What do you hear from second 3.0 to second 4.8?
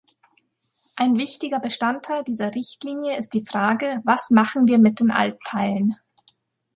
ist die Frage, was machen wir